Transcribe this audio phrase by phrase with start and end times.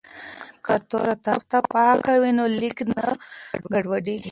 [0.65, 3.03] که تور تخته پاکه وي نو لیک نه
[3.73, 4.17] ګډوډیږي.